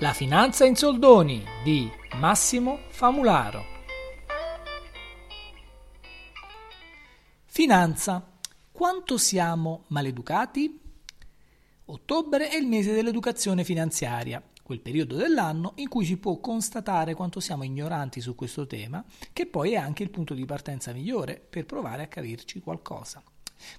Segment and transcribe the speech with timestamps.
[0.00, 3.62] La finanza in soldoni di Massimo Famularo.
[7.44, 8.38] Finanza.
[8.72, 10.80] Quanto siamo maleducati?
[11.84, 17.38] Ottobre è il mese dell'educazione finanziaria, quel periodo dell'anno in cui si può constatare quanto
[17.38, 19.04] siamo ignoranti su questo tema,
[19.34, 23.22] che poi è anche il punto di partenza migliore per provare a capirci qualcosa.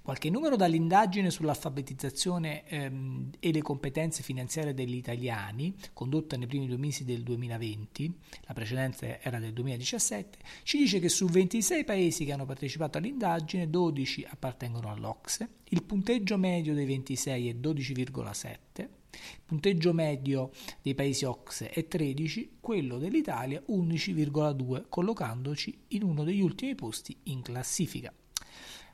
[0.02, 6.77] Qualche numero dall'indagine sull'alfabetizzazione ehm, e le competenze finanziarie degli italiani, condotta nei primi due
[6.77, 12.31] mesi del 2020, la precedente era del 2017, ci dice che su 26 paesi che
[12.31, 19.94] hanno partecipato all'indagine, 12 appartengono all'Ocse, il punteggio medio dei 26 è 12,7, il punteggio
[19.94, 27.16] medio dei paesi OXE è 13, quello dell'Italia 11,2, collocandoci in uno degli ultimi posti
[27.23, 28.13] in classifica.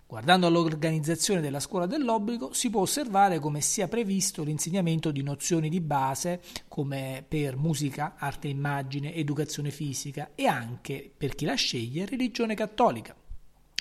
[0.10, 5.82] Guardando all'organizzazione della scuola dell'obbligo si può osservare come sia previsto l'insegnamento di nozioni di
[5.82, 12.06] base come per musica, arte e immagine, educazione fisica e anche, per chi la sceglie,
[12.06, 13.14] religione cattolica.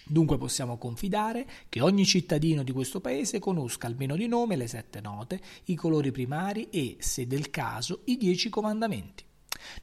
[0.05, 5.01] Dunque possiamo confidare che ogni cittadino di questo paese conosca almeno di nome le sette
[5.01, 9.26] note, i colori primari e, se del caso, i dieci comandamenti.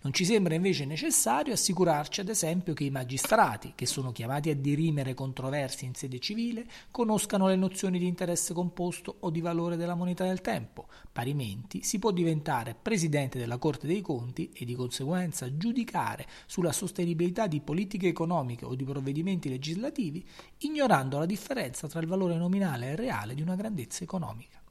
[0.02, 4.56] Non ci sembra invece necessario assicurarci ad esempio che i magistrati, che sono chiamati a
[4.56, 9.96] dirimere controversie in sede civile, conoscano le nozioni di interesse composto o di valore della
[9.96, 10.88] moneta del tempo.
[11.12, 17.48] Parimenti si può diventare presidente della Corte dei Conti e di conseguenza giudicare sulla sostenibilità
[17.48, 20.26] di politiche economiche o di provvedimenti legislativi,
[20.60, 24.63] ignorando la differenza tra il valore nominale e reale di una grandezza economica.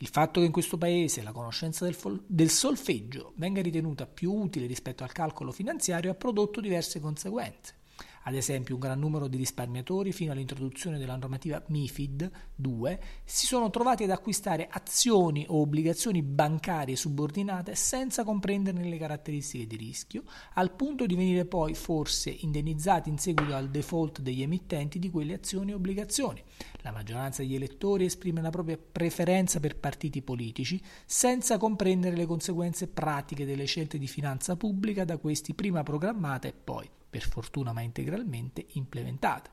[0.00, 4.32] Il fatto che in questo paese la conoscenza del, fol- del, solfeggio venga ritenuta più
[4.32, 7.74] utile rispetto al calcolo finanziario ha prodotto diverse conseguenze.
[8.22, 13.70] Ad esempio, un gran numero di risparmiatori, fino all'introduzione della normativa MIFID 2, si sono
[13.70, 20.72] trovati ad acquistare azioni o obbligazioni bancarie subordinate senza comprenderne le caratteristiche di rischio, al
[20.72, 25.72] punto di venire poi forse indennizzati in seguito al default degli emittenti di quelle azioni
[25.72, 26.44] e obbligazioni.
[26.82, 32.88] La maggioranza degli elettori esprime la propria preferenza per partiti politici senza comprendere le conseguenze
[32.88, 37.80] pratiche delle scelte di finanza pubblica da questi prima programmate e poi per fortuna ma
[37.80, 39.50] integralmente, implementate.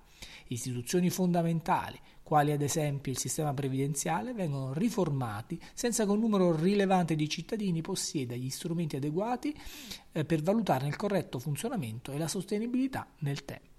[0.47, 7.16] Istituzioni fondamentali, quali ad esempio il sistema previdenziale, vengono riformati senza che un numero rilevante
[7.16, 9.55] di cittadini possieda gli strumenti adeguati
[10.11, 13.74] eh, per valutarne il corretto funzionamento e la sostenibilità nel tempo.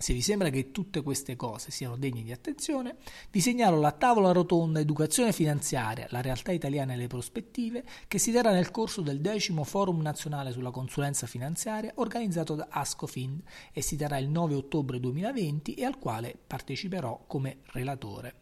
[0.00, 2.98] Se vi sembra che tutte queste cose siano degne di attenzione,
[3.32, 8.30] vi segnalo la tavola rotonda Educazione finanziaria, la realtà italiana e le prospettive, che si
[8.30, 13.42] terrà nel corso del decimo Forum nazionale sulla consulenza finanziaria organizzato da Ascofin
[13.72, 18.34] e si terrà il 9 ottobre 2020 e al quale parteciperò come relatore.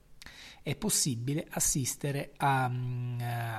[0.63, 3.19] È possibile assistere a, mm,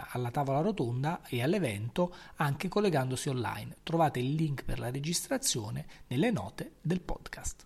[0.09, 3.77] alla tavola rotonda e all'evento anche collegandosi online.
[3.81, 7.65] Trovate il link per la registrazione nelle note del podcast.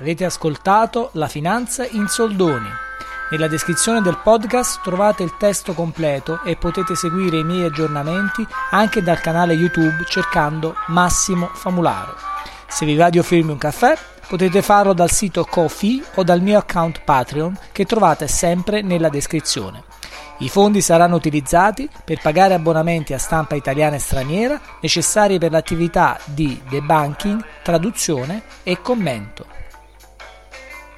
[0.00, 2.68] Avete ascoltato La finanza in soldoni.
[3.30, 9.02] Nella descrizione del podcast trovate il testo completo e potete seguire i miei aggiornamenti anche
[9.02, 12.14] dal canale YouTube cercando Massimo Famularo.
[12.66, 13.94] Se vi va di offrirmi un caffè,
[14.26, 19.84] potete farlo dal sito Kofi o dal mio account Patreon che trovate sempre nella descrizione.
[20.38, 26.18] I fondi saranno utilizzati per pagare abbonamenti a stampa italiana e straniera necessari per l'attività
[26.24, 29.58] di debunking, traduzione e commento.